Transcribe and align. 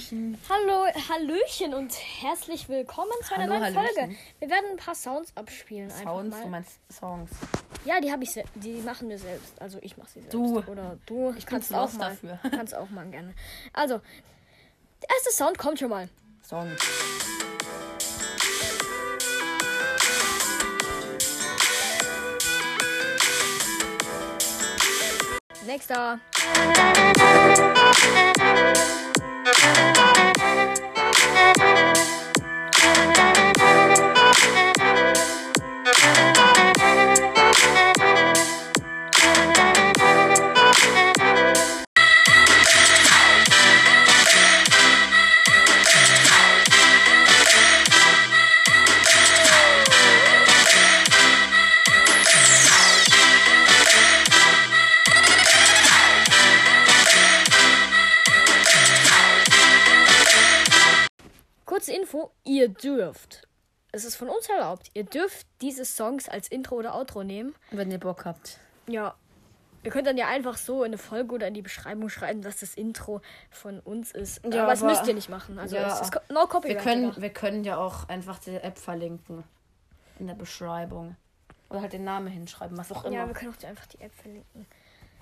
Hallöchen. 0.00 0.38
Hallo, 0.48 0.86
Hallöchen 1.10 1.74
und 1.74 1.92
herzlich 1.92 2.68
willkommen 2.70 3.12
zu 3.22 3.34
einer 3.34 3.44
Hallo, 3.44 3.60
neuen 3.60 3.76
Hallöchen. 3.76 3.94
Folge. 3.96 4.16
Wir 4.38 4.48
werden 4.50 4.64
ein 4.70 4.76
paar 4.78 4.94
Sounds 4.94 5.36
abspielen. 5.36 5.90
Sounds, 5.90 6.40
du 6.40 6.48
meinst 6.48 6.78
Songs. 6.90 7.30
Ja, 7.84 8.00
die 8.00 8.10
habe 8.10 8.24
ich, 8.24 8.30
die 8.54 8.80
machen 8.80 9.10
wir 9.10 9.18
selbst. 9.18 9.60
Also 9.60 9.78
ich 9.82 9.98
mache 9.98 10.08
sie 10.08 10.20
selbst. 10.20 10.32
Du. 10.34 10.58
oder 10.58 10.98
du. 11.04 11.34
Ich 11.36 11.44
kannst 11.44 11.74
auch 11.74 11.92
mal. 11.92 12.10
dafür. 12.10 12.38
Kannst 12.50 12.74
auch 12.74 12.88
mal 12.88 13.06
gerne. 13.10 13.34
Also 13.74 14.00
der 15.02 15.10
erste 15.10 15.32
Sound 15.32 15.58
kommt 15.58 15.78
schon 15.78 15.90
mal. 15.90 16.08
Song. 16.42 16.70
Nächster. 25.66 26.18
Thank 29.62 29.96
you. 29.96 29.99
Info, 62.12 62.32
ihr 62.44 62.68
dürft. 62.68 63.46
Es 63.92 64.04
ist 64.04 64.16
von 64.16 64.28
uns 64.28 64.48
erlaubt. 64.48 64.88
Ihr 64.94 65.04
dürft 65.04 65.46
diese 65.60 65.84
Songs 65.84 66.28
als 66.28 66.48
Intro 66.48 66.74
oder 66.76 66.94
Outro 66.96 67.22
nehmen. 67.22 67.54
Wenn 67.70 67.90
ihr 67.90 67.98
Bock 67.98 68.24
habt. 68.24 68.58
Ja. 68.88 69.14
Ihr 69.84 69.90
könnt 69.92 70.06
dann 70.08 70.16
ja 70.18 70.26
einfach 70.26 70.56
so 70.56 70.82
in 70.82 70.88
eine 70.90 70.98
Folge 70.98 71.34
oder 71.34 71.46
in 71.46 71.54
die 71.54 71.62
Beschreibung 71.62 72.08
schreiben, 72.08 72.42
dass 72.42 72.58
das 72.60 72.74
Intro 72.74 73.20
von 73.50 73.78
uns 73.80 74.10
ist. 74.12 74.44
Ja, 74.44 74.62
aber 74.64 74.72
das 74.72 74.82
aber- 74.82 74.90
müsst 74.90 75.06
ihr 75.06 75.14
nicht 75.14 75.28
machen. 75.30 75.58
Also 75.58 75.76
Ja. 75.76 75.86
es 75.94 76.00
ist 76.00 76.14
no 76.30 76.40
Wir 76.40 76.46
copyright. 76.48 76.82
können, 76.82 77.10
Digga. 77.10 77.22
wir 77.22 77.30
können 77.30 77.64
ja 77.64 77.76
auch 77.78 78.08
einfach 78.08 78.38
die 78.40 78.56
App 78.56 78.78
verlinken. 78.78 79.44
In 80.18 80.26
der 80.26 80.34
Beschreibung. 80.34 81.16
Oder 81.70 81.82
halt 81.82 81.92
den 81.92 82.04
Namen 82.04 82.26
hinschreiben, 82.26 82.76
was 82.76 82.90
auch 82.92 83.04
Ja, 83.04 83.10
immer. 83.10 83.28
wir 83.28 83.34
können 83.34 83.54
auch 83.56 83.64
einfach 83.68 83.86
die 83.86 84.00
App 84.00 84.12
verlinken. 84.14 84.66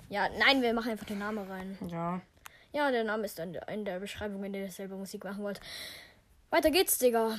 Ja, 0.09 0.27
nein, 0.39 0.61
wir 0.63 0.73
machen 0.73 0.91
einfach 0.91 1.05
den 1.05 1.19
Namen 1.19 1.49
rein. 1.49 1.77
Ja. 1.87 2.19
Ja, 2.71 2.91
der 2.91 3.03
Name 3.03 3.25
ist 3.25 3.39
dann 3.39 3.53
in 3.53 3.85
der 3.85 3.99
Beschreibung, 3.99 4.41
wenn 4.41 4.53
ihr 4.53 4.69
selber 4.71 4.95
Musik 4.95 5.23
machen 5.23 5.43
wollt. 5.43 5.59
Weiter 6.51 6.71
geht's, 6.71 6.97
Digga. 6.97 7.37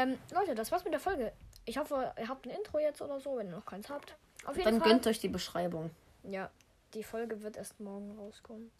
Ähm, 0.00 0.18
Leute, 0.34 0.54
das 0.54 0.70
war's 0.72 0.84
mit 0.84 0.92
der 0.92 1.00
Folge. 1.00 1.32
Ich 1.66 1.78
hoffe, 1.78 2.12
ihr 2.18 2.28
habt 2.28 2.46
ein 2.46 2.50
Intro 2.50 2.78
jetzt 2.78 3.02
oder 3.02 3.20
so, 3.20 3.36
wenn 3.36 3.48
ihr 3.48 3.52
noch 3.52 3.66
keins 3.66 3.90
habt. 3.90 4.16
Auf 4.46 4.56
jeden 4.56 4.70
Dann 4.70 4.80
Fall. 4.80 4.90
gönnt 4.90 5.06
euch 5.06 5.20
die 5.20 5.28
Beschreibung. 5.28 5.90
Ja, 6.22 6.50
die 6.94 7.02
Folge 7.04 7.42
wird 7.42 7.56
erst 7.56 7.78
morgen 7.80 8.16
rauskommen. 8.18 8.70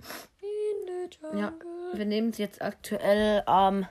Ja. 1.34 1.52
Wir 1.94 2.04
nehmen 2.04 2.32
sie 2.32 2.42
jetzt 2.42 2.62
aktuell 2.62 3.42
am 3.46 3.86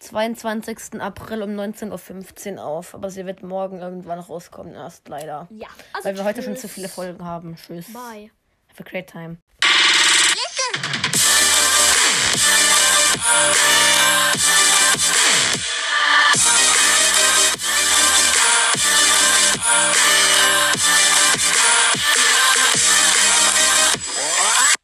22. 0.00 1.00
April 1.00 1.42
um 1.42 1.50
19.15 1.50 2.56
Uhr 2.56 2.64
auf. 2.64 2.94
Aber 2.94 3.10
sie 3.10 3.24
wird 3.24 3.42
morgen 3.42 3.78
irgendwann 3.78 4.18
rauskommen, 4.18 4.74
erst 4.74 5.08
leider. 5.08 5.48
Ja, 5.50 5.68
also 5.92 6.08
Weil 6.08 6.16
wir 6.16 6.24
heute 6.24 6.42
schon 6.42 6.54
tschüss. 6.54 6.62
zu 6.62 6.68
viele 6.68 6.88
Folgen 6.88 7.24
haben. 7.24 7.56
Tschüss. 7.56 7.92
Bye. 7.92 8.30
Have 8.68 8.82
a 8.82 8.88
great 8.88 9.08
time. 9.08 9.38